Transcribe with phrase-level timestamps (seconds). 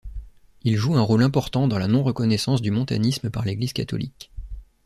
[0.63, 4.31] Il joue un rôle important dans la non-reconnaissance du montanisme par l'Église catholique.